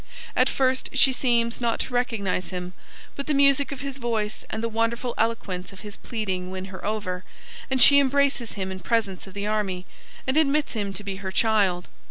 At 0.35 0.49
first 0.49 0.89
she 0.93 1.13
seems 1.13 1.61
not 1.61 1.79
to 1.81 1.93
recognise 1.93 2.49
him, 2.49 2.73
but 3.15 3.27
the 3.27 3.35
music 3.35 3.71
of 3.71 3.81
his 3.81 3.97
voice 3.99 4.43
and 4.49 4.63
the 4.63 4.67
wonderful 4.67 5.13
eloquence 5.15 5.71
of 5.71 5.81
his 5.81 5.95
pleading 5.95 6.49
win 6.49 6.65
her 6.73 6.83
over, 6.83 7.23
and 7.69 7.79
she 7.79 7.99
embraces 7.99 8.53
him 8.53 8.71
in 8.71 8.79
presence 8.79 9.27
of 9.27 9.35
the 9.35 9.45
army 9.45 9.85
and 10.25 10.37
admits 10.37 10.73
him 10.73 10.91
to 10.93 11.03
be 11.03 11.17
her 11.17 11.31
child. 11.31 11.87